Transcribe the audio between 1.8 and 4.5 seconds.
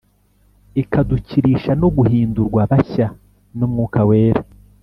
no guhindurwa bashya n'Umwuka Wera;